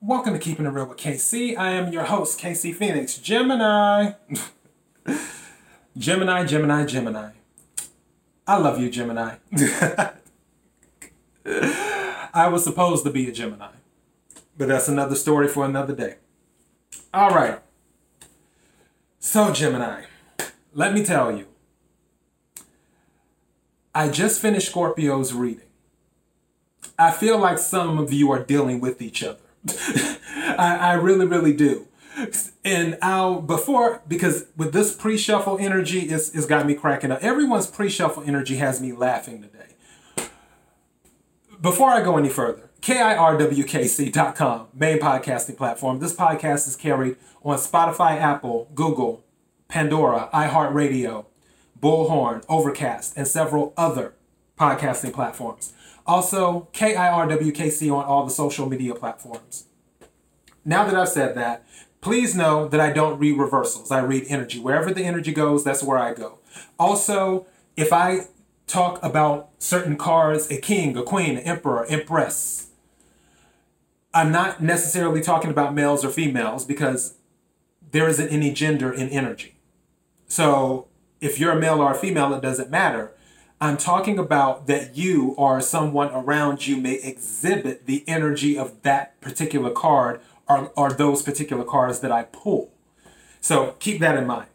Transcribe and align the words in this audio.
Welcome 0.00 0.34
to 0.34 0.38
Keeping 0.38 0.64
It 0.64 0.68
Real 0.68 0.86
with 0.86 0.96
KC. 0.96 1.58
I 1.58 1.70
am 1.70 1.92
your 1.92 2.04
host, 2.04 2.38
KC 2.38 2.72
Phoenix. 2.72 3.18
Gemini. 3.18 4.12
Gemini, 5.98 6.44
Gemini, 6.44 6.86
Gemini. 6.86 7.30
I 8.46 8.58
love 8.58 8.80
you, 8.80 8.90
Gemini. 8.90 9.34
I 11.44 12.48
was 12.48 12.62
supposed 12.62 13.04
to 13.06 13.10
be 13.10 13.28
a 13.28 13.32
Gemini, 13.32 13.72
but 14.56 14.68
that's 14.68 14.86
another 14.86 15.16
story 15.16 15.48
for 15.48 15.64
another 15.64 15.96
day. 15.96 16.18
All 17.12 17.30
right. 17.30 17.58
So, 19.18 19.52
Gemini, 19.52 20.04
let 20.72 20.94
me 20.94 21.04
tell 21.04 21.36
you, 21.36 21.46
I 23.92 24.10
just 24.10 24.40
finished 24.40 24.68
Scorpio's 24.68 25.32
reading. 25.32 25.66
I 26.96 27.10
feel 27.10 27.36
like 27.36 27.58
some 27.58 27.98
of 27.98 28.12
you 28.12 28.30
are 28.30 28.44
dealing 28.44 28.78
with 28.78 29.02
each 29.02 29.24
other. 29.24 29.40
I, 29.68 30.78
I 30.80 30.92
really, 30.94 31.26
really 31.26 31.52
do. 31.52 31.88
And 32.64 32.98
I'll 33.00 33.40
before 33.40 34.02
because 34.08 34.46
with 34.56 34.72
this 34.72 34.94
pre-shuffle 34.94 35.58
energy, 35.58 36.00
it's, 36.00 36.34
it's 36.34 36.46
got 36.46 36.66
me 36.66 36.74
cracking 36.74 37.12
up. 37.12 37.22
Everyone's 37.22 37.68
pre-shuffle 37.68 38.24
energy 38.24 38.56
has 38.56 38.80
me 38.80 38.92
laughing 38.92 39.42
today. 39.42 40.28
Before 41.60 41.90
I 41.90 42.02
go 42.02 42.16
any 42.16 42.28
further, 42.28 42.70
KIRWKC.com, 42.82 44.68
main 44.72 44.98
podcasting 44.98 45.56
platform. 45.56 45.98
This 45.98 46.14
podcast 46.14 46.68
is 46.68 46.76
carried 46.76 47.16
on 47.42 47.58
Spotify, 47.58 48.16
Apple, 48.20 48.70
Google, 48.74 49.24
Pandora, 49.68 50.30
iHeartRadio, 50.32 51.26
Bullhorn, 51.80 52.44
Overcast, 52.48 53.16
and 53.16 53.26
several 53.26 53.72
other 53.76 54.14
podcasting 54.58 55.12
platforms. 55.12 55.72
Also, 56.08 56.68
KIRWKC 56.72 57.94
on 57.94 58.04
all 58.04 58.24
the 58.24 58.30
social 58.30 58.66
media 58.66 58.94
platforms. 58.94 59.66
Now 60.64 60.84
that 60.84 60.94
I've 60.94 61.10
said 61.10 61.34
that, 61.34 61.66
please 62.00 62.34
know 62.34 62.66
that 62.66 62.80
I 62.80 62.90
don't 62.90 63.18
read 63.18 63.38
reversals. 63.38 63.90
I 63.90 64.00
read 64.00 64.24
energy. 64.26 64.58
Wherever 64.58 64.90
the 64.92 65.04
energy 65.04 65.32
goes, 65.32 65.64
that's 65.64 65.82
where 65.82 65.98
I 65.98 66.14
go. 66.14 66.38
Also, 66.78 67.46
if 67.76 67.92
I 67.92 68.20
talk 68.66 69.02
about 69.02 69.50
certain 69.58 69.96
cards, 69.96 70.50
a 70.50 70.58
king, 70.58 70.96
a 70.96 71.02
queen, 71.02 71.36
an 71.36 71.44
emperor, 71.44 71.84
empress, 71.86 72.68
I'm 74.14 74.32
not 74.32 74.62
necessarily 74.62 75.20
talking 75.20 75.50
about 75.50 75.74
males 75.74 76.04
or 76.04 76.08
females 76.08 76.64
because 76.64 77.16
there 77.90 78.08
isn't 78.08 78.28
any 78.28 78.50
gender 78.52 78.90
in 78.90 79.10
energy. 79.10 79.56
So 80.26 80.88
if 81.20 81.38
you're 81.38 81.52
a 81.52 81.60
male 81.60 81.82
or 81.82 81.92
a 81.92 81.94
female, 81.94 82.32
it 82.32 82.40
doesn't 82.40 82.70
matter. 82.70 83.12
I'm 83.60 83.76
talking 83.76 84.18
about 84.18 84.66
that 84.68 84.96
you 84.96 85.34
or 85.36 85.60
someone 85.60 86.10
around 86.12 86.66
you 86.66 86.76
may 86.76 86.94
exhibit 86.94 87.86
the 87.86 88.04
energy 88.06 88.56
of 88.56 88.82
that 88.82 89.20
particular 89.20 89.70
card 89.70 90.20
or, 90.48 90.70
or 90.76 90.92
those 90.92 91.22
particular 91.22 91.64
cards 91.64 92.00
that 92.00 92.12
I 92.12 92.24
pull. 92.24 92.72
So 93.40 93.74
keep 93.80 94.00
that 94.00 94.16
in 94.16 94.26
mind. 94.26 94.48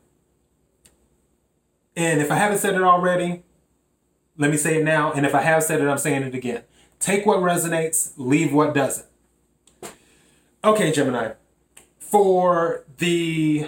And 1.95 2.21
if 2.21 2.31
I 2.31 2.35
haven't 2.35 2.59
said 2.59 2.75
it 2.75 2.81
already, 2.81 3.43
let 4.37 4.49
me 4.49 4.57
say 4.57 4.79
it 4.79 4.83
now. 4.83 5.11
And 5.11 5.25
if 5.25 5.35
I 5.35 5.41
have 5.41 5.63
said 5.63 5.81
it, 5.81 5.87
I'm 5.87 5.97
saying 5.97 6.23
it 6.23 6.33
again. 6.33 6.63
Take 6.99 7.25
what 7.25 7.39
resonates, 7.39 8.13
leave 8.15 8.53
what 8.53 8.73
doesn't. 8.73 9.07
Okay, 10.63 10.91
Gemini. 10.91 11.33
For 11.99 12.85
the 12.97 13.67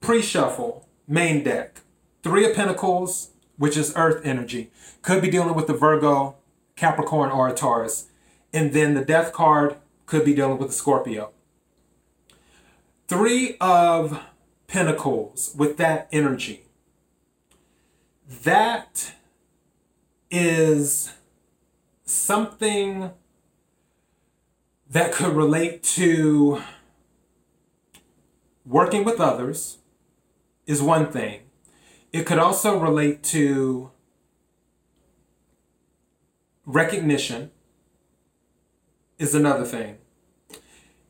pre 0.00 0.20
shuffle 0.20 0.86
main 1.08 1.42
deck, 1.42 1.80
Three 2.22 2.48
of 2.48 2.54
Pentacles, 2.54 3.30
which 3.56 3.76
is 3.76 3.92
earth 3.96 4.20
energy, 4.24 4.70
could 5.02 5.22
be 5.22 5.30
dealing 5.30 5.54
with 5.54 5.66
the 5.66 5.74
Virgo, 5.74 6.36
Capricorn, 6.76 7.30
or 7.30 7.48
a 7.48 7.54
Taurus. 7.54 8.06
And 8.52 8.72
then 8.72 8.94
the 8.94 9.04
death 9.04 9.32
card 9.32 9.76
could 10.06 10.24
be 10.24 10.34
dealing 10.34 10.58
with 10.58 10.68
the 10.68 10.74
Scorpio. 10.74 11.30
Three 13.08 13.56
of 13.60 14.20
Pentacles 14.66 15.54
with 15.56 15.76
that 15.76 16.08
energy. 16.12 16.62
That 18.44 19.12
is 20.30 21.12
something 22.04 23.10
that 24.88 25.12
could 25.12 25.34
relate 25.34 25.82
to 25.82 26.62
working 28.64 29.04
with 29.04 29.20
others 29.20 29.78
is 30.66 30.82
one 30.82 31.10
thing 31.10 31.41
it 32.12 32.26
could 32.26 32.38
also 32.38 32.78
relate 32.78 33.22
to 33.22 33.90
recognition, 36.66 37.50
is 39.18 39.34
another 39.34 39.64
thing. 39.64 39.98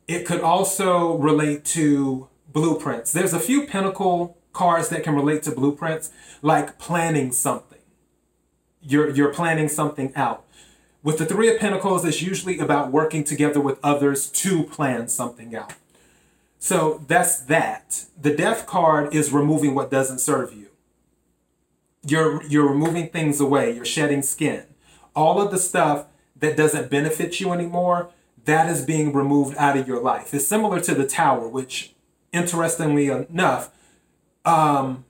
It 0.06 0.24
could 0.26 0.41
also 0.41 1.16
relate 1.16 1.64
to 1.66 2.28
blueprints. 2.52 3.12
There's 3.12 3.32
a 3.32 3.41
few 3.41 3.66
pentacle 3.66 4.36
cards 4.52 4.91
that 4.91 5.02
can 5.02 5.14
relate 5.14 5.42
to 5.44 5.50
blueprints, 5.50 6.10
like 6.41 6.78
planning 6.78 7.32
something. 7.32 7.78
You're, 8.82 9.10
you're 9.10 9.32
planning 9.32 9.68
something 9.68 10.12
out. 10.14 10.44
With 11.02 11.18
the 11.18 11.26
Three 11.26 11.52
of 11.52 11.58
Pentacles, 11.58 12.04
it's 12.04 12.22
usually 12.22 12.58
about 12.58 12.92
working 12.92 13.24
together 13.24 13.60
with 13.60 13.78
others 13.82 14.28
to 14.30 14.62
plan 14.64 15.08
something 15.08 15.54
out. 15.56 15.74
So 16.58 17.02
that's 17.08 17.38
that. 17.38 18.04
The 18.20 18.34
Death 18.34 18.66
card 18.66 19.14
is 19.14 19.32
removing 19.32 19.74
what 19.74 19.91
doesn't 19.91 20.20
serve 20.20 20.52
you 20.52 20.72
you're 22.06 22.42
you're 22.44 22.68
removing 22.68 23.08
things 23.08 23.40
away. 23.40 23.74
You're 23.74 23.84
shedding 23.84 24.22
skin. 24.22 24.64
All 25.14 25.40
of 25.40 25.50
the 25.50 25.58
stuff 25.58 26.06
that 26.36 26.56
doesn't 26.56 26.90
benefit 26.90 27.40
you 27.40 27.52
anymore 27.52 28.10
that 28.44 28.68
is 28.68 28.84
being 28.84 29.12
removed 29.12 29.56
out 29.56 29.76
of 29.76 29.86
your 29.86 30.00
life. 30.00 30.34
It's 30.34 30.46
similar 30.46 30.80
to 30.80 30.94
the 30.94 31.06
tower 31.06 31.46
which 31.46 31.94
interestingly 32.32 33.08
enough 33.08 33.70
um, 34.44 35.04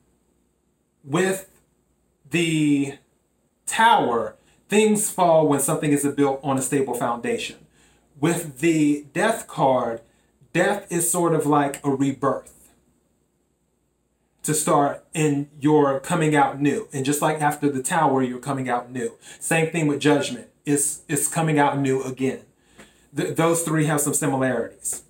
with 1.03 1.49
the 2.31 2.99
tower 3.65 4.37
things 4.69 5.11
fall 5.11 5.49
when 5.49 5.61
something 5.61 5.93
isn't 5.93 6.17
built 6.17 6.41
on 6.43 6.59
a 6.59 6.63
stable 6.63 6.95
foundation. 6.95 7.57
With 8.21 8.59
the 8.59 9.07
death 9.13 9.47
card 9.47 10.03
death 10.53 10.87
is 10.91 11.11
sort 11.11 11.35
of 11.35 11.47
like 11.47 11.81
a 11.85 11.91
rebirth 11.91 12.62
to 14.43 14.55
start 14.55 15.05
and 15.15 15.49
you're 15.61 16.01
coming 16.01 16.35
out 16.35 16.61
new. 16.61 16.89
And 16.93 17.05
just 17.05 17.23
like 17.23 17.41
after 17.41 17.69
the 17.71 17.83
tower, 17.83 18.23
you're 18.23 18.41
coming 18.41 18.69
out 18.69 18.91
new. 18.91 19.13
Same 19.39 19.71
thing 19.71 19.87
with 19.87 20.01
judgment. 20.01 20.49
It's, 20.65 21.03
it's 21.09 21.29
coming 21.29 21.59
out 21.59 21.79
new 21.79 22.03
again. 22.03 22.43
Th- 23.17 23.35
those 23.35 23.63
three 23.63 23.87
have 23.87 24.01
some 24.01 24.15
similarities. 24.15 25.03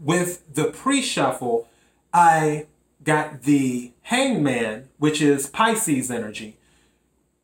With 0.00 0.54
the 0.54 0.66
pre 0.66 1.02
shuffle, 1.02 1.68
I 2.12 2.66
got 3.02 3.42
the 3.42 3.92
hangman, 4.02 4.88
which 4.98 5.22
is 5.22 5.46
Pisces 5.48 6.10
energy, 6.10 6.56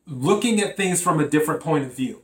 looking 0.05 0.59
at 0.59 0.77
things 0.77 1.01
from 1.01 1.19
a 1.19 1.27
different 1.27 1.61
point 1.61 1.85
of 1.85 1.95
view, 1.95 2.21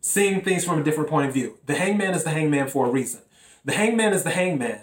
seeing 0.00 0.40
things 0.40 0.64
from 0.64 0.80
a 0.80 0.84
different 0.84 1.10
point 1.10 1.28
of 1.28 1.34
view. 1.34 1.58
The 1.66 1.74
hangman 1.74 2.14
is 2.14 2.24
the 2.24 2.30
hangman 2.30 2.68
for 2.68 2.86
a 2.86 2.90
reason. 2.90 3.20
The 3.64 3.72
hangman 3.72 4.12
is 4.14 4.22
the 4.22 4.30
hangman 4.30 4.80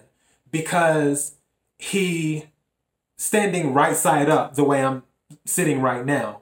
because 0.51 1.35
he 1.77 2.45
standing 3.17 3.73
right 3.73 3.95
side 3.95 4.29
up 4.29 4.55
the 4.55 4.63
way 4.63 4.83
I'm 4.83 5.03
sitting 5.45 5.81
right 5.81 6.05
now, 6.05 6.41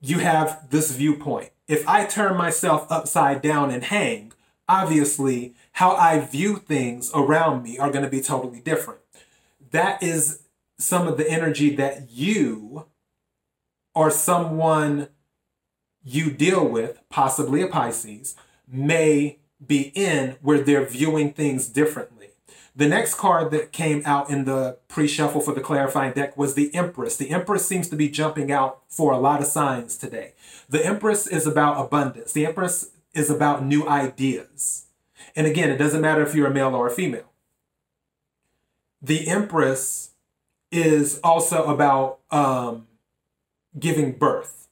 you 0.00 0.18
have 0.18 0.70
this 0.70 0.92
viewpoint. 0.92 1.50
If 1.68 1.86
I 1.88 2.06
turn 2.06 2.36
myself 2.36 2.90
upside 2.90 3.42
down 3.42 3.70
and 3.70 3.84
hang, 3.84 4.32
obviously 4.68 5.54
how 5.72 5.94
I 5.96 6.20
view 6.20 6.56
things 6.56 7.10
around 7.14 7.62
me 7.62 7.78
are 7.78 7.90
going 7.90 8.04
to 8.04 8.10
be 8.10 8.20
totally 8.20 8.60
different. 8.60 9.00
That 9.70 10.02
is 10.02 10.42
some 10.78 11.06
of 11.06 11.16
the 11.16 11.30
energy 11.30 11.74
that 11.76 12.10
you 12.10 12.86
or 13.94 14.10
someone 14.10 15.08
you 16.02 16.30
deal 16.30 16.66
with, 16.66 16.98
possibly 17.10 17.62
a 17.62 17.66
Pisces, 17.66 18.34
may 18.66 19.38
be 19.64 19.92
in 19.94 20.36
where 20.40 20.60
they're 20.60 20.86
viewing 20.86 21.32
things 21.32 21.68
differently. 21.68 22.19
The 22.74 22.88
next 22.88 23.14
card 23.14 23.50
that 23.50 23.72
came 23.72 24.02
out 24.04 24.30
in 24.30 24.44
the 24.44 24.78
pre 24.88 25.08
shuffle 25.08 25.40
for 25.40 25.54
the 25.54 25.60
clarifying 25.60 26.12
deck 26.12 26.36
was 26.36 26.54
the 26.54 26.74
Empress. 26.74 27.16
The 27.16 27.30
Empress 27.30 27.66
seems 27.66 27.88
to 27.88 27.96
be 27.96 28.08
jumping 28.08 28.52
out 28.52 28.80
for 28.88 29.12
a 29.12 29.18
lot 29.18 29.40
of 29.40 29.46
signs 29.46 29.96
today. 29.96 30.34
The 30.68 30.84
Empress 30.84 31.26
is 31.26 31.46
about 31.46 31.84
abundance, 31.84 32.32
the 32.32 32.46
Empress 32.46 32.90
is 33.12 33.28
about 33.28 33.64
new 33.64 33.88
ideas. 33.88 34.86
And 35.36 35.46
again, 35.46 35.70
it 35.70 35.76
doesn't 35.76 36.00
matter 36.00 36.22
if 36.22 36.34
you're 36.34 36.46
a 36.46 36.54
male 36.54 36.74
or 36.74 36.86
a 36.86 36.90
female. 36.90 37.30
The 39.02 39.28
Empress 39.28 40.10
is 40.70 41.18
also 41.24 41.64
about 41.64 42.20
um, 42.30 42.86
giving 43.78 44.12
birth 44.12 44.68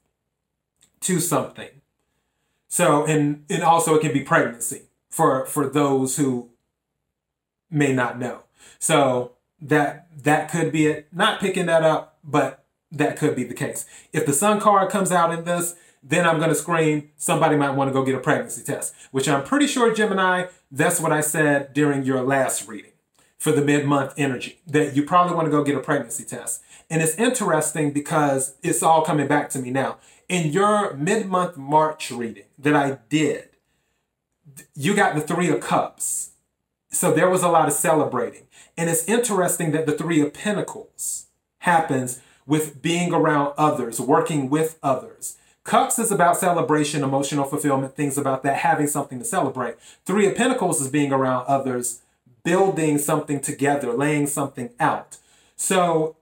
to 1.01 1.21
something. 1.21 1.69
So, 2.69 3.07
and, 3.07 3.45
and 3.49 3.63
also 3.63 3.95
it 3.95 4.03
can 4.03 4.13
be 4.13 4.21
pregnancy 4.21 4.83
for, 5.09 5.47
for 5.47 5.69
those 5.69 6.17
who 6.17 6.48
may 7.71 7.93
not 7.93 8.19
know. 8.19 8.45
So 8.79 9.33
that 9.61 10.09
that 10.25 10.51
could 10.51 10.73
be 10.73 10.87
it. 10.87 11.09
Not 11.13 11.41
picking 11.41 11.67
that 11.67 11.83
up, 11.83 12.19
but 12.25 12.65
that 12.91 13.17
could 13.17 13.37
be 13.37 13.45
the 13.45 13.55
case. 13.55 13.87
If 14.13 14.27
the 14.27 14.33
sun 14.33 14.61
card 14.61 14.91
comes 14.91 15.13
out 15.13 15.33
in 15.33 15.45
this, 15.45 15.75
then 16.03 16.27
I'm 16.27 16.39
going 16.39 16.51
to 16.51 16.55
scream, 16.55 17.11
somebody 17.17 17.57
might 17.57 17.71
want 17.71 17.89
to 17.89 17.93
go 17.93 18.05
get 18.05 18.15
a 18.15 18.21
pregnancy 18.21 18.63
test, 18.63 18.95
which 19.11 19.29
I'm 19.29 19.45
pretty 19.45 19.67
sure, 19.67 19.93
Gemini, 19.93 20.47
that's 20.71 21.01
what 21.01 21.13
I 21.13 21.21
said 21.21 21.73
during 21.75 22.05
your 22.05 22.23
last 22.23 22.69
reading 22.69 22.93
for 23.37 23.53
the 23.53 23.63
mid 23.63 23.85
month 23.85 24.15
energy, 24.17 24.61
that 24.67 24.97
you 24.97 25.03
probably 25.03 25.35
want 25.35 25.47
to 25.47 25.51
go 25.51 25.63
get 25.63 25.77
a 25.77 25.81
pregnancy 25.81 26.25
test. 26.25 26.63
And 26.91 27.03
it's 27.03 27.15
interesting 27.17 27.93
because 27.93 28.57
it's 28.63 28.83
all 28.83 29.03
coming 29.03 29.29
back 29.29 29.51
to 29.51 29.59
me 29.59 29.71
now. 29.71 29.99
In 30.29 30.53
your 30.53 30.95
mid 30.95 31.27
month 31.27 31.57
March 31.57 32.11
reading 32.11 32.45
that 32.59 32.75
I 32.75 32.99
did, 33.09 33.51
you 34.75 34.95
got 34.95 35.15
the 35.15 35.21
Three 35.21 35.51
of 35.51 35.61
Cups. 35.61 36.31
So 36.91 37.13
there 37.13 37.29
was 37.29 37.43
a 37.43 37.49
lot 37.49 37.69
of 37.69 37.75
celebrating. 37.75 38.47
And 38.77 38.89
it's 38.89 39.05
interesting 39.05 39.73
that 39.73 39.87
the 39.87 39.93
Three 39.93 40.21
of 40.21 40.33
Pentacles 40.33 41.27
happens 41.61 42.21
with 42.47 42.81
being 42.81 43.13
around 43.13 43.53
others, 43.59 44.01
working 44.01 44.49
with 44.49 44.79
others. 44.83 45.37
Cups 45.65 45.99
is 45.99 46.11
about 46.11 46.39
celebration, 46.39 47.05
emotional 47.05 47.45
fulfillment, 47.45 47.95
things 47.95 48.17
about 48.17 48.43
that, 48.43 48.57
having 48.57 48.87
something 48.87 49.19
to 49.19 49.25
celebrate. 49.25 49.77
Three 50.07 50.27
of 50.27 50.35
Pentacles 50.35 50.81
is 50.81 50.89
being 50.89 51.13
around 51.13 51.45
others, 51.47 52.01
building 52.43 52.97
something 52.97 53.41
together, 53.41 53.93
laying 53.93 54.27
something 54.27 54.71
out. 54.81 55.19
So 55.57 56.17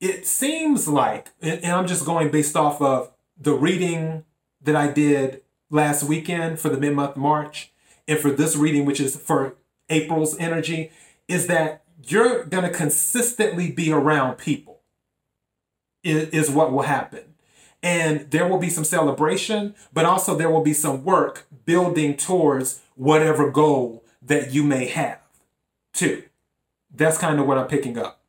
it 0.00 0.26
seems 0.26 0.88
like, 0.88 1.28
and 1.40 1.64
I'm 1.66 1.86
just 1.86 2.04
going 2.04 2.30
based 2.32 2.56
off 2.56 2.82
of 2.82 3.12
the 3.40 3.54
reading 3.54 4.24
that 4.62 4.74
I 4.74 4.90
did 4.90 5.42
last 5.70 6.02
weekend 6.02 6.58
for 6.58 6.68
the 6.68 6.78
mid 6.78 6.94
month 6.94 7.16
March, 7.16 7.70
and 8.08 8.18
for 8.18 8.30
this 8.30 8.56
reading, 8.56 8.84
which 8.84 9.00
is 9.00 9.16
for 9.16 9.54
April's 9.88 10.36
energy, 10.38 10.90
is 11.26 11.46
that 11.46 11.82
you're 12.02 12.44
going 12.44 12.64
to 12.64 12.70
consistently 12.70 13.70
be 13.70 13.92
around 13.92 14.36
people, 14.36 14.80
is, 16.04 16.50
what 16.50 16.72
will 16.72 16.82
happen. 16.82 17.34
And 17.82 18.30
there 18.30 18.48
will 18.48 18.58
be 18.58 18.70
some 18.70 18.84
celebration, 18.84 19.74
but 19.92 20.04
also 20.04 20.36
there 20.36 20.50
will 20.50 20.62
be 20.62 20.72
some 20.72 21.04
work 21.04 21.46
building 21.64 22.16
towards 22.16 22.80
whatever 22.96 23.50
goal 23.50 24.04
that 24.22 24.52
you 24.52 24.64
may 24.64 24.86
have, 24.86 25.20
too. 25.92 26.24
That's 26.94 27.18
kind 27.18 27.38
of 27.38 27.46
what 27.46 27.58
I'm 27.58 27.68
picking 27.68 27.98
up. 27.98 28.20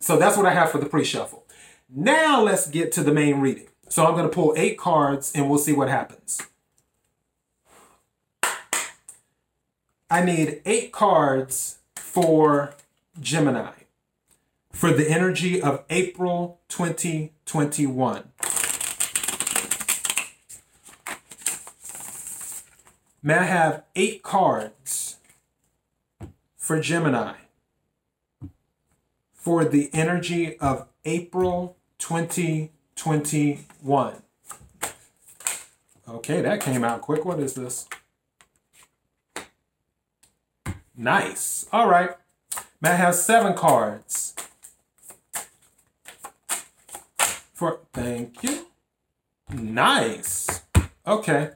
So 0.00 0.18
that's 0.18 0.36
what 0.36 0.46
I 0.46 0.54
have 0.54 0.70
for 0.70 0.78
the 0.78 0.86
pre 0.86 1.04
shuffle. 1.04 1.44
Now 1.88 2.42
let's 2.42 2.68
get 2.68 2.92
to 2.92 3.02
the 3.02 3.12
main 3.12 3.40
reading. 3.40 3.68
So 3.88 4.04
I'm 4.04 4.12
going 4.14 4.28
to 4.28 4.34
pull 4.34 4.54
eight 4.56 4.78
cards 4.78 5.32
and 5.34 5.48
we'll 5.48 5.58
see 5.58 5.72
what 5.72 5.88
happens. 5.88 6.42
I 10.10 10.24
need 10.24 10.62
eight 10.64 10.90
cards 10.90 11.80
for 11.94 12.72
Gemini 13.20 13.72
for 14.72 14.90
the 14.90 15.10
energy 15.10 15.60
of 15.60 15.84
April 15.90 16.60
2021. 16.68 18.32
May 23.22 23.34
I 23.34 23.42
have 23.42 23.82
eight 23.96 24.22
cards 24.22 25.18
for 26.56 26.80
Gemini 26.80 27.34
for 29.34 29.66
the 29.66 29.90
energy 29.92 30.58
of 30.58 30.88
April 31.04 31.76
2021? 31.98 34.22
Okay, 36.08 36.40
that 36.40 36.62
came 36.62 36.82
out 36.82 37.02
quick. 37.02 37.26
What 37.26 37.40
is 37.40 37.52
this? 37.52 37.86
Nice. 41.00 41.64
All 41.72 41.88
right. 41.88 42.10
May 42.80 42.90
I 42.90 42.96
have 42.96 43.14
seven 43.14 43.54
cards? 43.54 44.34
For 47.54 47.78
thank 47.92 48.42
you. 48.42 48.66
Nice. 49.52 50.62
Okay. 51.06 51.50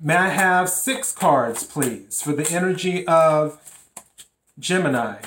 May 0.00 0.16
I 0.16 0.28
have 0.30 0.70
six 0.70 1.12
cards, 1.12 1.64
please, 1.64 2.22
for 2.22 2.32
the 2.32 2.50
energy 2.50 3.06
of 3.06 3.60
Gemini? 4.58 5.18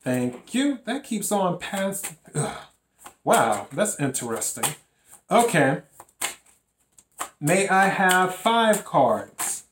Thank 0.00 0.54
you. 0.54 0.78
That 0.86 1.04
keeps 1.04 1.30
on. 1.30 1.58
Ugh. 2.34 2.56
Wow, 3.22 3.68
that's 3.70 4.00
interesting. 4.00 4.64
Okay. 5.30 5.82
May 7.40 7.68
I 7.68 7.88
have 7.88 8.34
five 8.34 8.84
cards? 8.84 9.64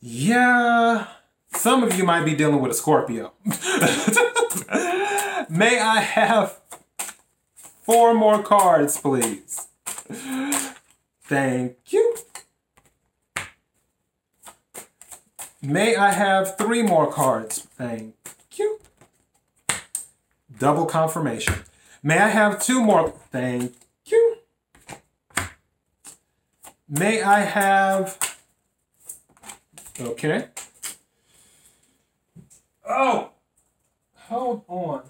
Yeah. 0.00 1.06
Some 1.52 1.82
of 1.82 1.96
you 1.96 2.04
might 2.04 2.24
be 2.24 2.34
dealing 2.34 2.60
with 2.60 2.72
a 2.72 2.74
Scorpio. 2.74 3.32
May 5.50 5.78
I 5.80 6.00
have 6.00 6.58
four 7.82 8.14
more 8.14 8.42
cards, 8.42 8.98
please? 8.98 9.68
Thank 11.24 11.76
you. 11.88 12.16
May 15.62 15.96
I 15.96 16.12
have 16.12 16.56
three 16.56 16.82
more 16.82 17.12
cards? 17.12 17.66
Thank. 17.76 18.14
Double 20.60 20.84
confirmation. 20.84 21.54
May 22.02 22.18
I 22.18 22.28
have 22.28 22.62
two 22.62 22.82
more? 22.82 23.08
Thank 23.32 23.72
you. 24.04 24.36
May 26.86 27.22
I 27.22 27.40
have. 27.40 28.36
Okay. 29.98 30.48
Oh, 32.86 33.30
hold 34.14 34.64
on. 34.68 35.02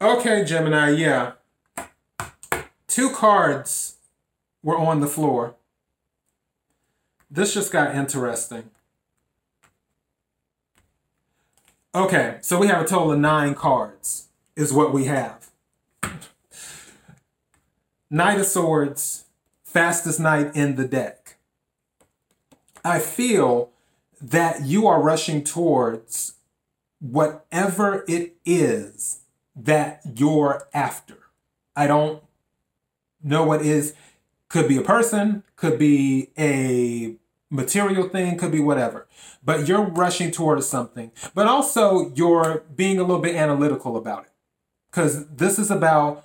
Okay, 0.00 0.42
Gemini, 0.42 0.88
yeah. 0.88 1.32
Two 2.88 3.10
cards 3.10 3.98
were 4.62 4.78
on 4.78 5.00
the 5.00 5.06
floor. 5.06 5.54
This 7.30 7.52
just 7.52 7.70
got 7.70 7.94
interesting. 7.94 8.70
Okay, 11.94 12.38
so 12.40 12.58
we 12.58 12.68
have 12.68 12.80
a 12.80 12.88
total 12.88 13.12
of 13.12 13.18
nine 13.18 13.54
cards, 13.54 14.28
is 14.56 14.72
what 14.72 14.94
we 14.94 15.04
have. 15.04 15.50
Knight 18.08 18.40
of 18.40 18.46
Swords, 18.46 19.24
fastest 19.62 20.18
knight 20.18 20.56
in 20.56 20.76
the 20.76 20.86
deck. 20.88 21.36
I 22.82 22.98
feel 22.98 23.72
that 24.22 24.64
you 24.64 24.86
are 24.86 25.02
rushing 25.02 25.44
towards 25.44 26.36
whatever 26.98 28.06
it 28.08 28.36
is 28.46 29.20
that 29.54 30.00
you're 30.14 30.66
after. 30.72 31.18
I 31.76 31.86
don't 31.88 32.22
know 33.22 33.44
what 33.44 33.60
is. 33.60 33.94
Could 34.48 34.66
be 34.66 34.78
a 34.78 34.82
person, 34.82 35.42
could 35.56 35.78
be 35.78 36.30
a 36.38 37.16
material 37.52 38.08
thing, 38.08 38.36
could 38.38 38.50
be 38.50 38.60
whatever. 38.60 39.06
But 39.44 39.68
you're 39.68 39.82
rushing 39.82 40.30
towards 40.30 40.66
something. 40.66 41.12
But 41.34 41.46
also 41.46 42.10
you're 42.14 42.64
being 42.74 42.98
a 42.98 43.02
little 43.02 43.20
bit 43.20 43.36
analytical 43.36 43.96
about 43.96 44.24
it. 44.24 44.30
Because 44.90 45.26
this 45.28 45.58
is 45.58 45.70
about 45.70 46.24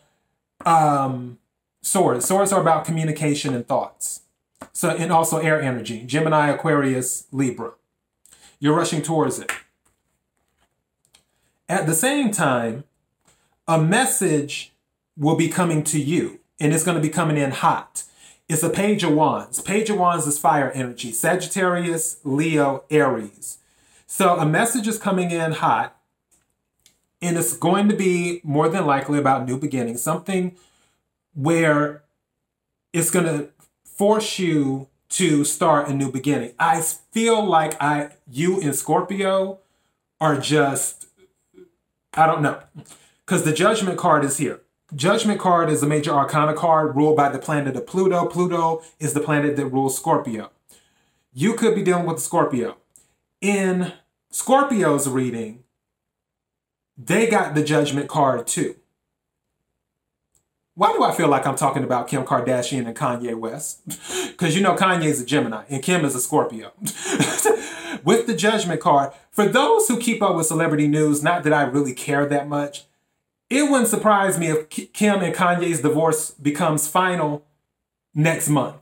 um 0.66 1.38
swords. 1.82 2.26
Swords 2.26 2.52
are 2.52 2.62
about 2.62 2.86
communication 2.86 3.54
and 3.54 3.68
thoughts. 3.68 4.22
So 4.74 4.90
and 4.90 5.12
also 5.12 5.38
air 5.38 5.62
energy. 5.62 6.04
Gemini, 6.06 6.50
Aquarius, 6.50 7.28
Libra. 7.32 7.74
You're 8.60 8.76
rushing 8.76 9.02
towards 9.02 9.40
it. 9.40 9.52
At 11.70 11.86
the 11.86 11.94
same 11.94 12.32
time, 12.32 12.86
a 13.68 13.80
message 13.80 14.72
will 15.18 15.36
be 15.36 15.50
coming 15.50 15.84
to 15.84 16.00
you 16.00 16.40
and 16.60 16.74
it's 16.74 16.84
going 16.84 16.96
to 16.96 17.02
be 17.02 17.10
coming 17.10 17.38
in 17.38 17.52
hot. 17.52 18.04
It's 18.50 18.64
a 18.64 18.70
page 18.70 19.04
of 19.04 19.14
wands. 19.14 19.62
Page 19.62 19.90
of 19.90 19.98
wands 19.98 20.26
is 20.26 20.40
fire 20.40 20.72
energy. 20.72 21.12
Sagittarius, 21.12 22.22
Leo, 22.24 22.86
Aries. 22.90 23.58
So 24.06 24.38
a 24.38 24.46
message 24.46 24.88
is 24.88 24.98
coming 24.98 25.32
in 25.32 25.52
hot 25.52 25.98
and 27.22 27.38
it's 27.38 27.58
going 27.58 27.90
to 27.90 27.96
be 27.96 28.40
more 28.44 28.70
than 28.70 28.86
likely 28.86 29.20
about 29.20 29.46
new 29.46 29.58
beginnings, 29.58 30.02
something 30.02 30.56
where 31.34 32.04
it's 32.94 33.12
going 33.12 33.26
to 33.26 33.50
force 33.84 34.40
you 34.40 34.88
to 35.10 35.44
start 35.44 35.90
a 35.90 35.94
new 35.94 36.10
beginning. 36.10 36.54
I 36.58 36.82
feel 36.82 37.44
like 37.44 37.82
I 37.82 38.12
you 38.32 38.60
in 38.62 38.74
Scorpio 38.74 39.60
are 40.22 40.40
just 40.40 41.08
I 42.14 42.26
don't 42.26 42.42
know. 42.42 42.62
Cuz 43.26 43.44
the 43.44 43.54
judgment 43.54 43.98
card 43.98 44.24
is 44.24 44.38
here. 44.38 44.62
Judgment 44.96 45.40
card 45.40 45.70
is 45.70 45.84
a 45.84 45.88
major 45.88 46.12
arcana 46.12 46.54
card 46.54 46.96
ruled 46.96 47.18
by 47.18 47.30
the 47.30 47.40
planet 47.40 47.76
of 47.76 47.86
Pluto. 47.86 48.26
Pluto 48.26 48.82
is 49.00 49.14
the 49.14 49.20
planet 49.20 49.58
that 49.58 49.66
rules 49.66 49.98
Scorpio. 49.98 50.50
You 51.34 51.56
could 51.56 51.76
be 51.76 51.84
dealing 51.84 52.06
with 52.06 52.20
Scorpio. 52.20 52.78
In 53.42 53.92
Scorpio's 54.32 55.10
reading, 55.10 55.64
they 56.98 57.28
got 57.28 57.54
the 57.54 57.64
judgment 57.64 58.08
card 58.08 58.48
too. 58.48 58.76
Why 60.74 60.94
do 60.94 61.04
I 61.04 61.12
feel 61.12 61.28
like 61.28 61.46
I'm 61.46 61.56
talking 61.56 61.84
about 61.84 62.08
Kim 62.08 62.24
Kardashian 62.24 62.86
and 62.86 62.96
Kanye 62.96 63.36
West? 63.36 63.82
Because 64.38 64.56
you 64.56 64.62
know 64.62 64.76
Kanye's 64.76 65.20
a 65.20 65.26
Gemini 65.26 65.64
and 65.68 65.82
Kim 65.82 66.06
is 66.06 66.14
a 66.14 66.22
Scorpio. 66.22 66.72
with 68.04 68.28
the 68.28 68.36
judgment 68.38 68.80
card, 68.80 69.12
for 69.32 69.48
those 69.48 69.88
who 69.88 70.00
keep 70.00 70.22
up 70.22 70.36
with 70.36 70.46
celebrity 70.46 70.88
news, 70.88 71.24
not 71.24 71.44
that 71.44 71.54
I 71.54 71.64
really 71.64 71.94
care 71.94 72.28
that 72.28 72.48
much, 72.48 72.86
it 73.50 73.64
wouldn't 73.70 73.90
surprise 73.90 74.38
me 74.38 74.48
if 74.48 74.70
Kim 74.70 75.22
and 75.22 75.34
Kanye's 75.34 75.82
divorce 75.82 76.32
becomes 76.32 76.88
final 76.88 77.46
next 78.14 78.50
month. 78.50 78.76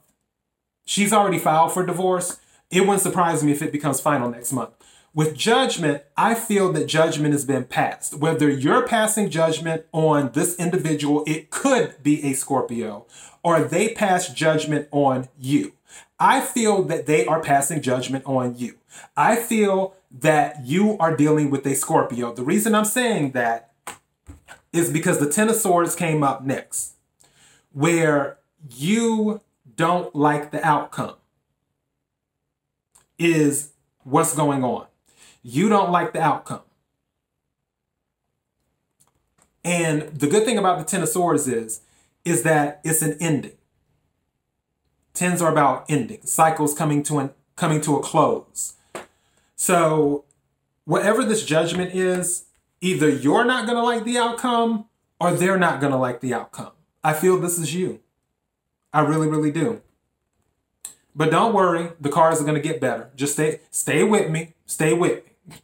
She's 0.85 1.13
already 1.13 1.39
filed 1.39 1.73
for 1.73 1.85
divorce. 1.85 2.39
It 2.71 2.81
wouldn't 2.81 3.01
surprise 3.01 3.43
me 3.43 3.51
if 3.51 3.61
it 3.61 3.71
becomes 3.71 3.99
final 3.99 4.29
next 4.29 4.51
month. 4.51 4.71
With 5.13 5.37
judgment, 5.37 6.03
I 6.17 6.35
feel 6.35 6.73
that 6.73 6.87
judgment 6.87 7.33
has 7.33 7.45
been 7.45 7.63
passed. 7.63 8.15
Whether 8.15 8.49
you're 8.49 8.85
passing 8.85 9.29
judgment 9.29 9.85
on 9.93 10.31
this 10.33 10.57
individual, 10.57 11.23
it 11.25 11.51
could 11.51 11.95
be 12.03 12.23
a 12.25 12.33
Scorpio, 12.33 13.05
or 13.41 13.61
they 13.61 13.93
pass 13.93 14.27
judgment 14.33 14.89
on 14.91 15.29
you. 15.39 15.71
I 16.19 16.41
feel 16.41 16.83
that 16.83 17.05
they 17.05 17.25
are 17.25 17.39
passing 17.39 17.81
judgment 17.81 18.25
on 18.25 18.57
you. 18.57 18.75
I 19.15 19.37
feel 19.37 19.95
that 20.11 20.65
you 20.65 20.97
are 20.97 21.15
dealing 21.15 21.49
with 21.49 21.65
a 21.65 21.75
Scorpio. 21.75 22.33
The 22.33 22.43
reason 22.43 22.75
I'm 22.75 22.85
saying 22.85 23.31
that 23.31 23.71
is 24.75 24.91
because 24.91 25.19
the 25.19 25.29
Ten 25.29 25.49
of 25.49 25.55
Swords 25.55 25.95
came 25.95 26.23
up 26.23 26.43
next, 26.43 26.95
where 27.71 28.37
you 28.69 29.41
don't 29.75 30.13
like 30.15 30.51
the 30.51 30.65
outcome, 30.65 31.15
is 33.17 33.71
what's 34.03 34.35
going 34.35 34.63
on. 34.63 34.87
You 35.41 35.69
don't 35.69 35.91
like 35.91 36.13
the 36.13 36.21
outcome. 36.21 36.61
And 39.63 40.03
the 40.03 40.27
good 40.27 40.45
thing 40.45 40.57
about 40.57 40.77
the 40.79 40.85
Ten 40.85 41.01
of 41.01 41.09
Swords 41.09 41.47
is, 41.47 41.81
is 42.23 42.43
that 42.43 42.81
it's 42.83 43.01
an 43.01 43.17
ending. 43.19 43.57
Tens 45.13 45.41
are 45.41 45.51
about 45.51 45.85
ending, 45.87 46.19
cycles 46.25 46.73
coming 46.73 47.01
to 47.03 47.19
an 47.19 47.29
coming 47.55 47.79
to 47.81 47.95
a 47.95 48.01
close. 48.01 48.73
So, 49.55 50.25
whatever 50.83 51.23
this 51.23 51.45
judgment 51.45 51.95
is, 51.95 52.45
either 52.85 53.09
you're 53.09 53.45
not 53.45 53.65
going 53.65 53.77
to 53.77 53.83
like 53.83 54.03
the 54.03 54.17
outcome 54.17 54.85
or 55.19 55.31
they're 55.31 55.57
not 55.57 55.79
going 55.79 55.91
to 55.91 55.97
like 55.97 56.21
the 56.21 56.33
outcome. 56.33 56.71
I 57.03 57.13
feel 57.13 57.39
this 57.39 57.57
is 57.57 57.73
you. 57.73 57.99
I 58.93 59.01
really, 59.01 59.27
really 59.27 59.51
do. 59.51 59.81
But 61.15 61.31
don't 61.31 61.53
worry, 61.53 61.93
the 61.99 62.09
cards 62.09 62.39
are 62.39 62.43
going 62.43 62.61
to 62.61 62.67
get 62.67 62.79
better. 62.79 63.09
Just 63.15 63.33
stay 63.33 63.61
stay 63.71 64.03
with 64.03 64.29
me. 64.29 64.53
Stay 64.65 64.93
with 64.93 65.23
me. 65.25 65.57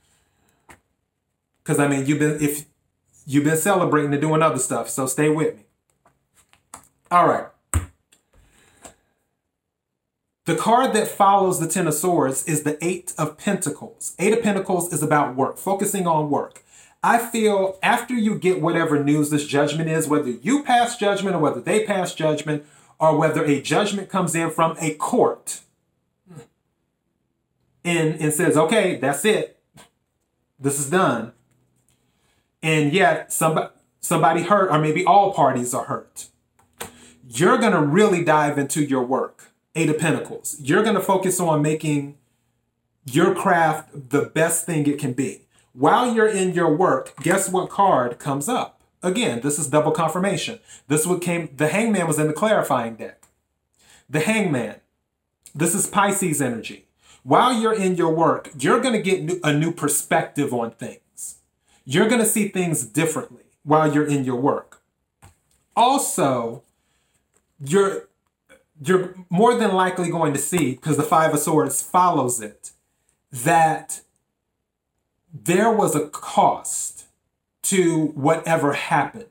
Cuz 1.64 1.78
I 1.78 1.88
mean, 1.88 2.06
you've 2.06 2.20
been 2.20 2.42
if 2.42 2.66
you've 3.26 3.44
been 3.44 3.58
celebrating 3.58 4.12
and 4.14 4.22
doing 4.22 4.42
other 4.42 4.58
stuff, 4.58 4.90
so 4.90 5.06
stay 5.06 5.30
with 5.30 5.56
me. 5.58 5.64
All 7.12 7.28
right. 7.28 7.48
The 10.46 10.56
card 10.56 10.94
that 10.94 11.08
follows 11.08 11.60
the 11.60 11.68
Ten 11.68 11.86
of 11.86 11.94
Swords 11.94 12.46
is 12.46 12.64
the 12.64 12.78
Eight 12.84 13.14
of 13.18 13.38
Pentacles. 13.38 14.16
Eight 14.18 14.34
of 14.34 14.42
Pentacles 14.42 14.92
is 14.92 15.04
about 15.04 15.36
work, 15.36 15.58
focusing 15.58 16.08
on 16.08 16.30
work. 16.32 16.64
I 17.04 17.18
feel 17.18 17.80
after 17.82 18.14
you 18.14 18.38
get 18.38 18.62
whatever 18.62 19.04
news 19.04 19.30
this 19.30 19.48
judgment 19.48 19.90
is, 19.90 20.08
whether 20.08 20.30
you 20.30 20.64
pass 20.64 20.98
judgment 20.98 21.36
or 21.36 21.40
whether 21.40 21.62
they 21.62 21.84
pass 21.84 22.14
judgment, 22.14 22.66
or 23.00 23.18
whether 23.18 23.44
a 23.44 23.60
judgment 23.60 24.10
comes 24.10 24.36
in 24.36 24.52
from 24.52 24.78
a 24.80 24.94
court 24.94 25.62
and, 27.84 28.14
and 28.22 28.32
says, 28.32 28.56
okay, 28.56 28.98
that's 28.98 29.26
it. 29.26 29.60
This 30.60 30.80
is 30.80 30.92
done. 30.92 31.34
And 32.62 32.94
yet 32.94 33.34
somebody 33.34 33.70
somebody 34.02 34.44
hurt, 34.44 34.72
or 34.72 34.78
maybe 34.78 35.04
all 35.04 35.34
parties 35.34 35.74
are 35.74 35.86
hurt. 35.86 36.28
You're 37.28 37.58
gonna 37.58 37.82
really 37.82 38.24
dive 38.24 38.60
into 38.60 38.84
your 38.84 39.04
work. 39.04 39.52
Eight 39.74 39.90
of 39.90 39.98
Pentacles. 39.98 40.58
You're 40.60 40.84
gonna 40.84 41.02
focus 41.02 41.40
on 41.40 41.64
making 41.64 42.18
your 43.06 43.34
craft 43.34 44.12
the 44.12 44.24
best 44.26 44.66
thing 44.68 44.86
it 44.86 45.00
can 45.00 45.14
be. 45.14 45.48
While 45.74 46.14
you're 46.14 46.28
in 46.28 46.54
your 46.54 46.76
work, 46.76 47.16
guess 47.22 47.50
what 47.50 47.70
card 47.70 48.20
comes 48.20 48.50
up? 48.50 48.82
Again, 49.04 49.42
this 49.42 49.58
is 49.58 49.68
double 49.68 49.92
confirmation. 49.92 50.60
This 50.88 51.08
what 51.08 51.22
came, 51.22 51.50
the 51.56 51.70
hangman 51.70 52.08
was 52.08 52.20
in 52.20 52.28
the 52.28 52.34
clarifying 52.34 52.96
deck. 52.96 53.24
The 54.10 54.20
hangman. 54.20 54.82
This 55.56 55.74
is 55.74 55.88
Pisces 55.88 56.42
energy. 56.42 56.86
While 57.24 57.54
you're 57.54 57.74
in 57.74 57.96
your 57.96 58.14
work, 58.14 58.50
you're 58.58 58.82
going 58.82 58.94
to 58.94 59.02
get 59.02 59.40
a 59.44 59.54
new 59.54 59.72
perspective 59.72 60.54
on 60.54 60.72
things. 60.72 61.38
You're 61.86 62.08
going 62.08 62.22
to 62.22 62.28
see 62.28 62.48
things 62.48 62.86
differently 62.86 63.44
while 63.64 63.94
you're 63.94 64.06
in 64.06 64.24
your 64.24 64.40
work. 64.40 64.82
Also, 65.76 66.64
you're 67.64 68.08
you're 68.84 69.14
more 69.30 69.56
than 69.56 69.74
likely 69.74 70.10
going 70.10 70.34
to 70.34 70.40
see 70.40 70.72
because 70.72 70.98
the 70.98 71.04
5 71.04 71.36
of 71.36 71.40
swords 71.40 71.84
follows 71.84 72.42
it 72.42 72.72
that 73.32 74.02
there 75.34 75.72
was 75.72 75.96
a 75.96 76.08
cost 76.10 77.06
to 77.64 78.08
whatever 78.08 78.74
happened. 78.74 79.26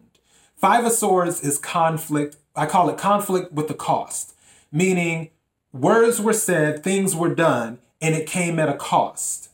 Five 0.57 0.85
of 0.85 0.93
Swords 0.93 1.43
is 1.43 1.59
conflict. 1.59 2.37
I 2.57 2.67
call 2.67 2.89
it 2.89 2.99
conflict 2.99 3.53
with 3.53 3.69
the 3.69 3.75
cost, 3.75 4.35
meaning 4.73 5.31
words 5.73 6.21
were 6.21 6.33
said, 6.33 6.83
things 6.83 7.15
were 7.15 7.35
done, 7.35 7.79
and 8.01 8.15
it 8.15 8.27
came 8.27 8.59
at 8.59 8.69
a 8.69 8.75
cost. 8.75 9.51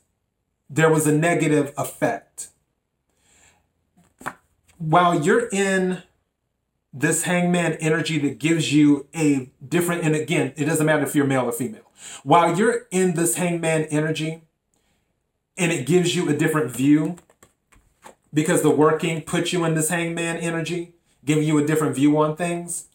There 0.69 0.91
was 0.91 1.07
a 1.07 1.17
negative 1.17 1.73
effect. 1.77 2.49
While 4.79 5.23
you're 5.23 5.49
in 5.49 6.03
this 6.93 7.25
hangman 7.25 7.75
energy 7.75 8.19
that 8.19 8.39
gives 8.39 8.73
you 8.73 9.07
a 9.15 9.51
different, 9.67 10.03
and 10.03 10.15
again, 10.15 10.53
it 10.57 10.65
doesn't 10.65 10.87
matter 10.87 11.05
if 11.05 11.15
you're 11.15 11.27
male 11.27 11.45
or 11.45 11.53
female. 11.53 11.91
While 12.25 12.59
you're 12.59 12.87
in 12.91 13.15
this 13.15 13.37
hangman 13.37 13.85
energy, 13.85 14.43
and 15.57 15.73
it 15.73 15.87
gives 15.87 16.15
you 16.15 16.29
a 16.29 16.35
different 16.35 16.71
view 16.71 17.17
because 18.33 18.63
the 18.63 18.71
working 18.71 19.23
puts 19.23 19.53
you 19.53 19.65
in 19.65 19.75
this 19.75 19.89
hangman 19.89 20.37
energy, 20.37 20.95
giving 21.25 21.45
you 21.45 21.59
a 21.59 21.67
different 21.67 21.95
view 21.95 22.19
on 22.19 22.37
things, 22.37 22.89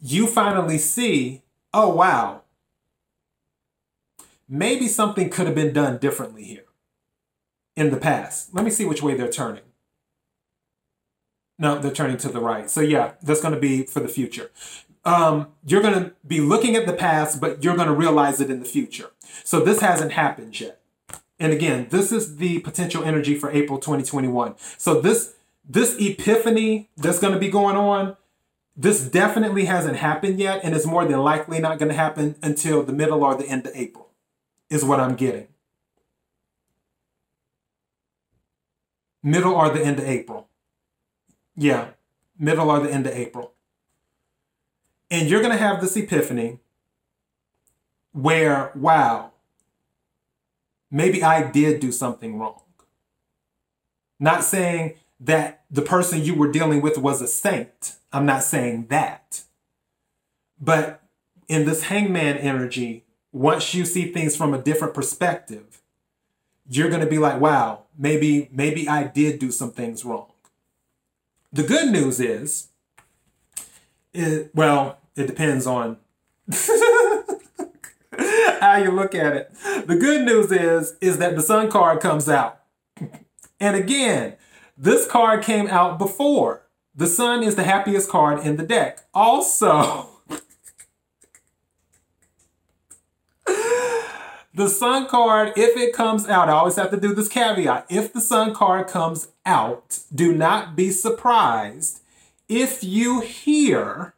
you 0.00 0.26
finally 0.26 0.78
see, 0.78 1.42
oh 1.72 1.94
wow, 1.94 2.42
maybe 4.48 4.88
something 4.88 5.30
could 5.30 5.46
have 5.46 5.54
been 5.54 5.72
done 5.72 5.98
differently 5.98 6.44
here 6.44 6.64
in 7.76 7.90
the 7.90 7.96
past. 7.96 8.54
Let 8.54 8.64
me 8.64 8.70
see 8.70 8.84
which 8.84 9.02
way 9.02 9.14
they're 9.14 9.30
turning. 9.30 9.62
No, 11.58 11.78
they're 11.78 11.92
turning 11.92 12.16
to 12.18 12.28
the 12.28 12.40
right. 12.40 12.68
So 12.68 12.80
yeah, 12.80 13.12
that's 13.22 13.40
going 13.40 13.54
to 13.54 13.60
be 13.60 13.84
for 13.84 14.00
the 14.00 14.08
future. 14.08 14.50
Um, 15.04 15.48
you're 15.64 15.82
going 15.82 15.94
to 15.94 16.12
be 16.26 16.40
looking 16.40 16.76
at 16.76 16.86
the 16.86 16.92
past, 16.92 17.40
but 17.40 17.62
you're 17.62 17.76
going 17.76 17.88
to 17.88 17.94
realize 17.94 18.40
it 18.40 18.50
in 18.50 18.58
the 18.58 18.64
future. 18.64 19.10
So 19.44 19.60
this 19.60 19.80
hasn't 19.80 20.12
happened 20.12 20.58
yet. 20.58 20.80
And 21.38 21.52
again, 21.52 21.88
this 21.90 22.12
is 22.12 22.36
the 22.36 22.60
potential 22.60 23.04
energy 23.04 23.34
for 23.34 23.50
April 23.50 23.78
2021. 23.78 24.54
So 24.78 25.00
this 25.00 25.34
this 25.66 25.96
epiphany 25.98 26.90
that's 26.96 27.18
going 27.18 27.32
to 27.32 27.38
be 27.38 27.48
going 27.48 27.76
on, 27.76 28.16
this 28.76 29.02
definitely 29.02 29.64
hasn't 29.64 29.96
happened 29.96 30.38
yet 30.38 30.60
and 30.62 30.74
it's 30.74 30.86
more 30.86 31.06
than 31.06 31.18
likely 31.20 31.58
not 31.58 31.78
going 31.78 31.88
to 31.88 31.96
happen 31.96 32.36
until 32.42 32.82
the 32.82 32.92
middle 32.92 33.24
or 33.24 33.34
the 33.34 33.46
end 33.46 33.66
of 33.66 33.72
April. 33.74 34.08
Is 34.70 34.84
what 34.84 35.00
I'm 35.00 35.14
getting. 35.14 35.48
Middle 39.22 39.54
or 39.54 39.70
the 39.70 39.84
end 39.84 39.98
of 39.98 40.04
April. 40.04 40.48
Yeah, 41.56 41.88
middle 42.38 42.70
or 42.70 42.80
the 42.80 42.90
end 42.90 43.06
of 43.06 43.12
April. 43.12 43.52
And 45.10 45.28
you're 45.28 45.40
going 45.40 45.52
to 45.52 45.58
have 45.58 45.80
this 45.80 45.96
epiphany 45.96 46.58
where, 48.12 48.72
wow, 48.74 49.32
maybe 50.90 51.22
I 51.22 51.50
did 51.50 51.80
do 51.80 51.92
something 51.92 52.38
wrong. 52.38 52.60
Not 54.20 54.44
saying 54.44 54.94
that 55.20 55.64
the 55.70 55.82
person 55.82 56.24
you 56.24 56.34
were 56.34 56.50
dealing 56.50 56.80
with 56.80 56.98
was 56.98 57.20
a 57.20 57.26
saint. 57.26 57.96
I'm 58.12 58.26
not 58.26 58.44
saying 58.44 58.86
that. 58.88 59.42
But 60.60 61.02
in 61.48 61.64
this 61.64 61.84
hangman 61.84 62.38
energy, 62.38 63.04
once 63.32 63.74
you 63.74 63.84
see 63.84 64.12
things 64.12 64.36
from 64.36 64.54
a 64.54 64.62
different 64.62 64.94
perspective, 64.94 65.82
you're 66.68 66.88
going 66.88 67.00
to 67.00 67.06
be 67.06 67.18
like, 67.18 67.40
wow, 67.40 67.82
maybe 67.98 68.48
maybe 68.52 68.88
I 68.88 69.04
did 69.04 69.38
do 69.38 69.50
some 69.50 69.72
things 69.72 70.04
wrong. 70.04 70.28
The 71.52 71.62
good 71.62 71.92
news 71.92 72.20
is, 72.20 72.68
it, 74.12 74.50
well, 74.54 74.98
it 75.16 75.26
depends 75.26 75.66
on 75.66 75.98
how 78.60 78.76
you 78.76 78.90
look 78.90 79.14
at 79.14 79.36
it. 79.36 79.54
The 79.86 79.96
good 79.96 80.24
news 80.24 80.50
is 80.50 80.96
is 81.00 81.18
that 81.18 81.36
the 81.36 81.42
sun 81.42 81.70
card 81.70 82.00
comes 82.00 82.28
out. 82.28 82.60
And 83.60 83.76
again, 83.76 84.34
this 84.76 85.06
card 85.06 85.44
came 85.44 85.68
out 85.68 85.96
before. 85.96 86.62
The 86.94 87.06
sun 87.06 87.42
is 87.42 87.54
the 87.54 87.62
happiest 87.62 88.10
card 88.10 88.44
in 88.44 88.56
the 88.56 88.64
deck. 88.64 89.06
Also, 89.14 90.08
the 94.54 94.68
sun 94.68 95.06
card, 95.06 95.52
if 95.56 95.76
it 95.76 95.94
comes 95.94 96.28
out, 96.28 96.48
I 96.48 96.52
always 96.52 96.76
have 96.76 96.90
to 96.90 97.00
do 97.00 97.14
this 97.14 97.28
caveat. 97.28 97.86
If 97.88 98.12
the 98.12 98.20
sun 98.20 98.54
card 98.54 98.88
comes 98.88 99.28
out, 99.46 100.00
do 100.14 100.34
not 100.34 100.76
be 100.76 100.90
surprised 100.90 102.02
if 102.48 102.84
you 102.84 103.20
hear 103.20 104.14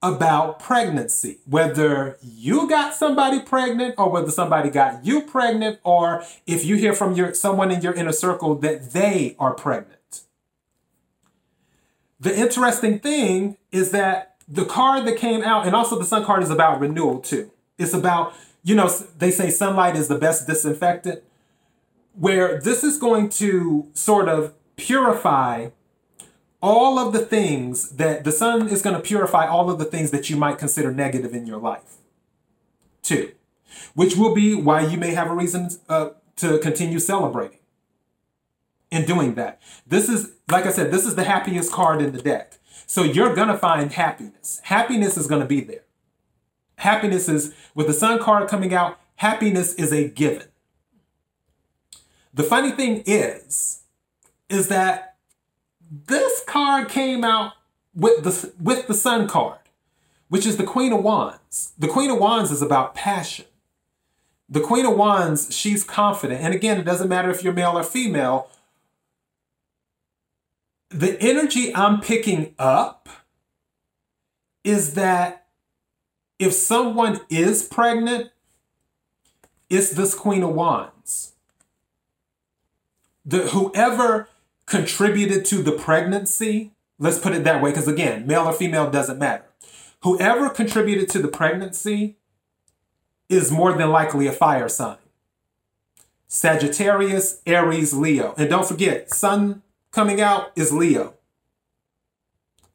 about 0.00 0.60
pregnancy, 0.60 1.38
whether 1.44 2.16
you 2.22 2.68
got 2.68 2.94
somebody 2.94 3.40
pregnant 3.40 3.96
or 3.98 4.08
whether 4.10 4.30
somebody 4.30 4.70
got 4.70 5.04
you 5.04 5.22
pregnant, 5.22 5.80
or 5.82 6.22
if 6.46 6.64
you 6.64 6.76
hear 6.76 6.94
from 6.94 7.14
your 7.14 7.34
someone 7.34 7.70
in 7.72 7.82
your 7.82 7.92
inner 7.94 8.12
circle 8.12 8.54
that 8.56 8.92
they 8.92 9.34
are 9.38 9.54
pregnant. 9.54 10.22
The 12.20 12.36
interesting 12.36 13.00
thing 13.00 13.56
is 13.72 13.90
that 13.90 14.36
the 14.46 14.64
card 14.64 15.06
that 15.06 15.16
came 15.16 15.42
out, 15.42 15.66
and 15.66 15.74
also 15.74 15.98
the 15.98 16.04
sun 16.04 16.24
card 16.24 16.42
is 16.42 16.50
about 16.50 16.80
renewal 16.80 17.18
too. 17.18 17.50
It's 17.76 17.94
about, 17.94 18.34
you 18.62 18.74
know, 18.74 18.88
they 19.18 19.30
say 19.30 19.50
sunlight 19.50 19.96
is 19.96 20.08
the 20.08 20.18
best 20.18 20.46
disinfectant, 20.46 21.22
where 22.14 22.60
this 22.60 22.82
is 22.82 22.98
going 22.98 23.28
to 23.30 23.88
sort 23.94 24.28
of 24.28 24.54
purify 24.76 25.68
all 26.60 26.98
of 26.98 27.12
the 27.12 27.24
things 27.24 27.90
that 27.90 28.24
the 28.24 28.32
sun 28.32 28.68
is 28.68 28.82
going 28.82 28.96
to 28.96 29.02
purify 29.02 29.46
all 29.46 29.70
of 29.70 29.78
the 29.78 29.84
things 29.84 30.10
that 30.10 30.28
you 30.28 30.36
might 30.36 30.58
consider 30.58 30.92
negative 30.92 31.32
in 31.34 31.46
your 31.46 31.58
life. 31.58 31.96
Two, 33.02 33.32
which 33.94 34.16
will 34.16 34.34
be 34.34 34.54
why 34.54 34.80
you 34.80 34.98
may 34.98 35.12
have 35.12 35.30
a 35.30 35.34
reason 35.34 35.70
uh, 35.88 36.10
to 36.36 36.58
continue 36.58 36.98
celebrating 36.98 37.58
in 38.90 39.04
doing 39.04 39.34
that. 39.34 39.60
This 39.86 40.08
is, 40.08 40.32
like 40.50 40.66
I 40.66 40.72
said, 40.72 40.90
this 40.90 41.06
is 41.06 41.14
the 41.14 41.24
happiest 41.24 41.72
card 41.72 42.02
in 42.02 42.12
the 42.12 42.22
deck. 42.22 42.58
So 42.86 43.02
you're 43.02 43.34
going 43.34 43.48
to 43.48 43.58
find 43.58 43.92
happiness. 43.92 44.60
Happiness 44.64 45.16
is 45.16 45.26
going 45.26 45.42
to 45.42 45.46
be 45.46 45.60
there. 45.60 45.84
Happiness 46.76 47.28
is, 47.28 47.54
with 47.74 47.86
the 47.86 47.92
sun 47.92 48.18
card 48.18 48.48
coming 48.48 48.72
out, 48.72 48.98
happiness 49.16 49.74
is 49.74 49.92
a 49.92 50.08
given. 50.08 50.46
The 52.32 52.44
funny 52.44 52.70
thing 52.70 53.02
is, 53.04 53.82
is 54.48 54.68
that 54.68 55.07
this 55.90 56.42
card 56.46 56.88
came 56.88 57.24
out 57.24 57.54
with 57.94 58.24
the 58.24 58.52
with 58.60 58.86
the 58.86 58.94
Sun 58.94 59.28
card, 59.28 59.58
which 60.28 60.46
is 60.46 60.56
the 60.56 60.64
Queen 60.64 60.92
of 60.92 61.02
Wands. 61.02 61.72
The 61.78 61.88
Queen 61.88 62.10
of 62.10 62.18
Wands 62.18 62.50
is 62.50 62.62
about 62.62 62.94
passion. 62.94 63.46
The 64.48 64.60
Queen 64.60 64.86
of 64.86 64.96
Wands, 64.96 65.54
she's 65.54 65.84
confident. 65.84 66.40
And 66.42 66.54
again, 66.54 66.78
it 66.78 66.84
doesn't 66.84 67.08
matter 67.08 67.30
if 67.30 67.42
you're 67.42 67.52
male 67.52 67.76
or 67.76 67.82
female. 67.82 68.48
The 70.90 71.20
energy 71.20 71.74
I'm 71.74 72.00
picking 72.00 72.54
up 72.58 73.08
is 74.64 74.94
that 74.94 75.46
if 76.38 76.52
someone 76.52 77.20
is 77.28 77.62
pregnant, 77.62 78.30
it's 79.68 79.90
this 79.90 80.14
Queen 80.14 80.42
of 80.42 80.54
Wands. 80.54 81.32
The 83.24 83.48
whoever 83.48 84.28
contributed 84.68 85.44
to 85.46 85.62
the 85.62 85.72
pregnancy, 85.72 86.72
let's 86.98 87.18
put 87.18 87.32
it 87.32 87.42
that 87.44 87.62
way, 87.62 87.70
because 87.70 87.88
again, 87.88 88.26
male 88.26 88.46
or 88.46 88.52
female 88.52 88.90
doesn't 88.90 89.18
matter. 89.18 89.44
Whoever 90.02 90.50
contributed 90.50 91.08
to 91.10 91.18
the 91.18 91.28
pregnancy 91.28 92.18
is 93.28 93.50
more 93.50 93.72
than 93.72 93.90
likely 93.90 94.26
a 94.26 94.32
fire 94.32 94.68
sign. 94.68 94.98
Sagittarius, 96.28 97.40
Aries, 97.46 97.94
Leo. 97.94 98.34
And 98.36 98.50
don't 98.50 98.68
forget, 98.68 99.10
sun 99.12 99.62
coming 99.90 100.20
out 100.20 100.52
is 100.54 100.72
Leo. 100.72 101.14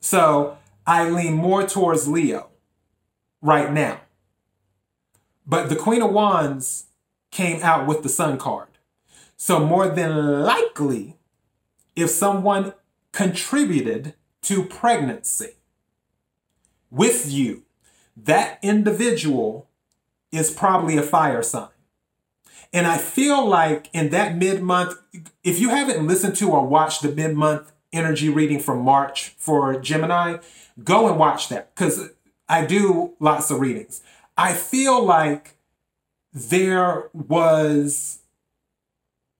So 0.02 0.58
I 0.86 1.08
lean 1.08 1.36
more 1.36 1.66
towards 1.66 2.08
Leo 2.08 2.50
right 3.42 3.72
now. 3.72 4.02
But 5.46 5.70
the 5.70 5.76
Queen 5.76 6.02
of 6.02 6.12
Wands 6.12 6.88
came 7.32 7.62
out 7.62 7.88
with 7.88 8.02
the 8.02 8.10
sun 8.10 8.38
card. 8.38 8.70
So 9.38 9.60
more 9.60 9.88
than 9.88 10.42
likely, 10.44 11.18
if 11.96 12.10
someone 12.10 12.74
contributed 13.12 14.14
to 14.44 14.66
pregnancy 14.66 15.52
with 16.90 17.32
you, 17.32 17.64
that 18.16 18.60
individual 18.62 19.70
is 20.32 20.52
probably 20.52 20.98
a 20.98 21.04
fire 21.04 21.44
sign. 21.44 21.70
And 22.72 22.88
I 22.88 22.98
feel 22.98 23.48
like 23.48 23.90
in 23.94 24.10
that 24.10 24.36
mid 24.36 24.62
month, 24.64 24.96
if 25.44 25.60
you 25.60 25.70
haven't 25.70 26.08
listened 26.08 26.36
to 26.38 26.52
or 26.52 26.66
watched 26.66 27.04
the 27.04 27.12
mid 27.12 27.36
month 27.36 27.72
energy 27.94 28.30
reading 28.30 28.60
from 28.60 28.82
March 28.82 29.36
for 29.38 29.80
Gemini, 29.80 30.38
go 30.84 31.08
and 31.08 31.20
watch 31.20 31.50
that 31.50 31.74
because 31.76 32.10
I 32.50 32.66
do 32.66 33.14
lots 33.20 33.52
of 33.52 33.60
readings. 33.60 34.02
I 34.36 34.54
feel 34.54 35.04
like 35.04 35.56
there 36.34 37.10
was 37.14 38.23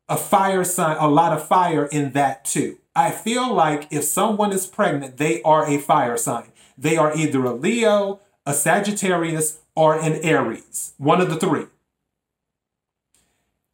a 0.10 0.18
fire 0.18 0.64
sign, 0.64 0.98
a 1.00 1.08
lot 1.08 1.34
of 1.34 1.48
fire 1.48 1.86
in 1.86 2.12
that 2.12 2.46
too. 2.46 2.78
I 2.96 3.12
feel 3.12 3.52
like 3.54 3.88
if 3.92 4.04
someone 4.04 4.52
is 4.52 4.68
pregnant, 4.68 5.18
they 5.18 5.42
are 5.44 5.68
a 5.68 5.80
fire 5.80 6.18
sign. 6.18 6.52
They 6.78 6.98
are 6.98 7.16
either 7.16 7.44
a 7.44 7.54
Leo, 7.54 8.20
a 8.46 8.54
Sagittarius, 8.54 9.60
or 9.76 10.00
an 10.00 10.14
Aries. 10.24 10.94
One 10.98 11.22
of 11.22 11.30
the 11.30 11.38
three. 11.38 11.66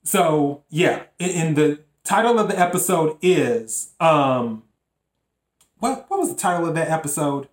So, 0.03 0.63
yeah, 0.69 1.03
in 1.19 1.55
the 1.55 1.79
title 2.03 2.39
of 2.39 2.47
the 2.47 2.57
episode 2.57 3.17
is 3.21 3.91
um 3.99 4.63
what 5.77 6.09
what 6.09 6.19
was 6.19 6.29
the 6.29 6.39
title 6.39 6.67
of 6.67 6.73
that 6.75 6.89
episode? 6.89 7.47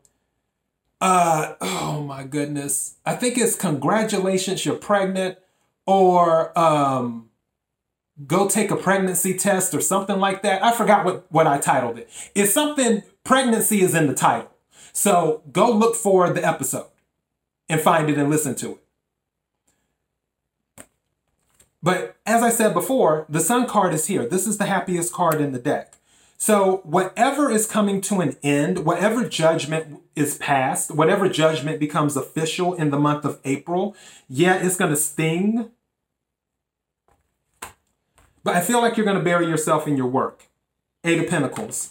Uh 1.01 1.55
oh 1.61 2.03
my 2.03 2.25
goodness. 2.25 2.97
I 3.05 3.15
think 3.15 3.37
it's 3.37 3.55
congratulations 3.55 4.65
you're 4.65 4.77
pregnant 4.77 5.39
or 5.87 6.59
um 6.59 7.29
go 8.25 8.49
take 8.49 8.71
a 8.71 8.77
pregnancy 8.77 9.37
test 9.37 9.75
or 9.75 9.81
something 9.81 10.19
like 10.19 10.43
that. 10.43 10.63
I 10.63 10.73
forgot 10.73 11.05
what, 11.05 11.31
what 11.31 11.47
I 11.47 11.59
titled 11.59 11.99
it. 11.99 12.09
It's 12.35 12.53
something, 12.53 13.03
pregnancy 13.25 13.83
is 13.83 13.95
in 13.95 14.07
the 14.07 14.15
title. 14.15 14.51
So 14.93 15.43
go 15.53 15.71
look 15.71 15.97
for 15.97 16.31
the 16.31 16.47
episode 16.47 16.87
and 17.69 17.81
find 17.81 18.09
it 18.09 18.17
and 18.17 18.31
listen 18.31 18.55
to 18.57 18.73
it. 18.73 18.83
But 21.83 22.17
as 22.25 22.43
I 22.43 22.49
said 22.49 22.73
before, 22.73 23.27
the 23.29 23.41
sun 23.41 23.67
card 23.67 23.93
is 23.93 24.07
here. 24.07 24.27
This 24.27 24.47
is 24.47 24.59
the 24.59 24.67
happiest 24.67 25.13
card 25.13 25.41
in 25.41 25.53
the 25.53 25.59
deck. 25.59 25.97
So 26.39 26.81
whatever 26.85 27.51
is 27.51 27.67
coming 27.67 28.01
to 28.03 28.21
an 28.21 28.37
end, 28.43 28.85
whatever 28.85 29.29
judgment 29.29 30.01
is 30.15 30.37
passed, 30.37 30.91
whatever 30.91 31.29
judgment 31.29 31.79
becomes 31.79 32.17
official 32.17 32.75
in 32.75 32.91
the 32.91 32.99
month 32.99 33.25
of 33.25 33.41
April, 33.45 33.95
yeah, 34.29 34.57
it's 34.57 34.77
going 34.77 34.91
to 34.91 34.97
sting 34.97 35.71
but 38.47 38.55
I 38.55 38.61
feel 38.61 38.81
like 38.81 38.97
you're 38.97 39.05
going 39.05 39.19
to 39.19 39.25
bury 39.25 39.49
yourself 39.49 39.89
in 39.89 39.97
your 39.97 40.07
work. 40.07 40.45
Eight 41.03 41.19
of 41.19 41.29
Pentacles. 41.29 41.91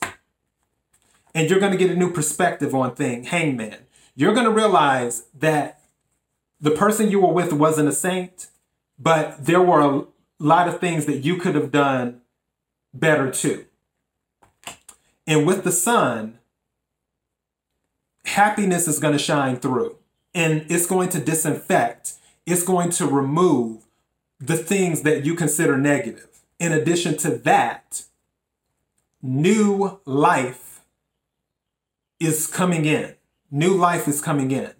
And 1.33 1.49
you're 1.49 1.59
going 1.59 1.73
to 1.73 1.77
get 1.77 1.91
a 1.91 1.97
new 1.97 2.13
perspective 2.13 2.73
on 2.73 2.95
thing, 2.95 3.25
hangman. 3.25 3.79
You're 4.15 4.33
going 4.33 4.45
to 4.45 4.51
realize 4.51 5.25
that 5.37 5.81
the 6.61 6.71
person 6.71 7.11
you 7.11 7.19
were 7.19 7.33
with 7.33 7.51
wasn't 7.51 7.89
a 7.89 7.91
saint, 7.91 8.47
but 8.97 9.45
there 9.45 9.61
were 9.61 9.81
a 9.81 10.05
lot 10.39 10.69
of 10.69 10.79
things 10.79 11.05
that 11.07 11.25
you 11.25 11.35
could 11.35 11.55
have 11.55 11.71
done 11.71 12.21
better 12.93 13.29
too. 13.29 13.65
And 15.27 15.45
with 15.45 15.65
the 15.65 15.73
sun, 15.73 16.39
happiness 18.23 18.87
is 18.87 18.99
going 18.99 19.11
to 19.11 19.19
shine 19.19 19.57
through 19.57 19.97
and 20.33 20.65
it's 20.69 20.85
going 20.85 21.09
to 21.09 21.19
disinfect, 21.19 22.13
it's 22.45 22.63
going 22.63 22.91
to 22.91 23.07
remove 23.07 23.83
the 24.39 24.55
things 24.55 25.01
that 25.01 25.25
you 25.25 25.35
consider 25.35 25.75
negative 25.75 26.29
in 26.59 26.71
addition 26.71 27.17
to 27.17 27.31
that, 27.37 28.03
new 29.21 29.99
life 30.05 30.81
is 32.19 32.47
coming 32.47 32.85
in. 32.85 33.15
New 33.51 33.75
life 33.75 34.07
is 34.07 34.21
coming 34.21 34.51
in. 34.51 34.71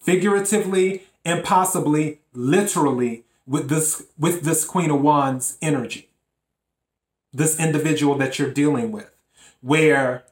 Figuratively 0.00 1.04
and 1.24 1.42
possibly 1.42 2.20
literally 2.32 3.24
with 3.46 3.68
this 3.68 4.06
with 4.18 4.42
this 4.42 4.64
Queen 4.64 4.90
of 4.90 5.00
Wands 5.00 5.58
energy. 5.60 6.10
This 7.32 7.58
individual 7.58 8.14
that 8.16 8.38
you're 8.38 8.50
dealing 8.50 8.92
with, 8.92 9.10
where 9.60 10.24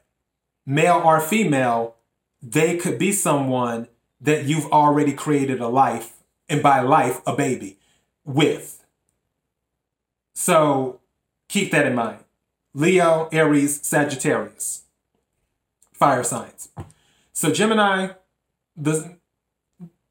male 0.65 1.01
or 1.03 1.19
female, 1.19 1.95
they 2.41 2.77
could 2.77 2.97
be 2.97 3.11
someone 3.11 3.87
that 4.21 4.45
you've 4.45 4.71
already 4.71 5.11
created 5.11 5.59
a 5.59 5.67
life, 5.67 6.13
and 6.47 6.63
by 6.63 6.79
life, 6.79 7.21
a 7.25 7.35
baby 7.35 7.77
with. 8.23 8.82
So 10.33 11.01
keep 11.49 11.71
that 11.71 11.85
in 11.85 11.95
mind. 11.95 12.19
Leo, 12.73 13.29
Aries, 13.31 13.85
Sagittarius. 13.85 14.83
Fire 15.93 16.23
signs. 16.23 16.69
So 17.31 17.51
Gemini, 17.51 18.09
the 18.75 19.17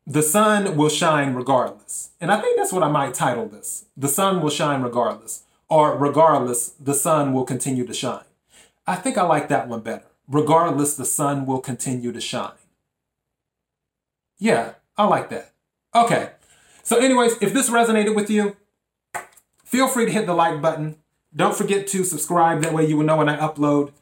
the 0.07 0.23
sun 0.23 0.77
will 0.77 0.89
shine 0.89 1.35
regardless. 1.35 2.11
And 2.21 2.33
I 2.33 2.41
think 2.41 2.57
that's 2.57 2.73
what 2.73 2.83
I 2.83 2.91
might 2.91 3.15
title 3.15 3.47
this. 3.47 3.87
The 3.97 4.09
sun 4.09 4.41
will 4.41 4.51
shine 4.51 4.83
regardless. 4.83 5.45
Or 5.69 5.97
regardless, 5.97 6.71
the 6.71 6.95
sun 6.95 7.33
will 7.33 7.45
continue 7.45 7.87
to 7.87 7.95
shine. 7.95 8.25
I 8.87 8.97
think 8.97 9.17
I 9.17 9.23
like 9.23 9.49
that 9.49 9.69
one 9.69 9.81
better. 9.81 10.05
Regardless, 10.29 10.97
the 10.97 11.05
sun 11.05 11.47
will 11.47 11.61
continue 11.61 12.13
to 12.13 12.21
shine. 12.21 12.53
Yeah, 14.39 14.73
I 14.97 15.05
like 15.05 15.31
that. 15.31 15.53
Okay. 15.95 16.31
So, 16.83 16.99
anyways, 16.99 17.35
if 17.41 17.53
this 17.53 17.71
resonated 17.71 18.15
with 18.17 18.29
you, 18.29 18.57
Feel 19.73 19.89
free 19.89 20.05
to 20.05 20.13
hit 20.13 20.27
the 20.27 20.35
like 20.35 20.61
button. 20.61 20.97
Don't 21.35 21.57
forget 21.57 21.87
to 21.87 22.05
subscribe. 22.05 22.61
That 22.61 22.75
way 22.75 22.85
you 22.87 22.99
will 22.99 23.07
know 23.07 23.17
when 23.17 23.31
I 23.31 23.39
upload. 23.39 23.93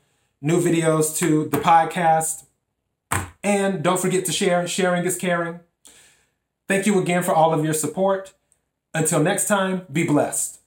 new 0.42 0.60
videos 0.60 1.16
to 1.18 1.44
the 1.48 1.58
podcast. 1.58 2.46
And 3.44 3.80
don't 3.80 4.00
forget 4.00 4.24
to 4.24 4.32
share. 4.32 4.66
Sharing 4.66 5.04
is 5.04 5.16
caring. 5.16 5.60
Thank 6.66 6.86
you 6.86 6.98
again 6.98 7.22
for 7.22 7.32
all 7.32 7.54
of 7.54 7.64
your 7.64 7.74
support. 7.74 8.32
Until 8.94 9.22
next 9.22 9.46
time, 9.46 9.86
be 9.92 10.02
blessed. 10.02 10.59